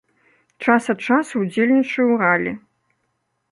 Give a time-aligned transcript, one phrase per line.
[0.63, 2.53] Час ад часу ўдзельнічаю ў ралі.